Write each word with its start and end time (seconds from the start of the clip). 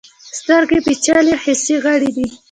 سترګې 0.39 0.79
پیچلي 0.85 1.33
حسي 1.43 1.75
غړي 1.83 2.09
دي. 2.15 2.27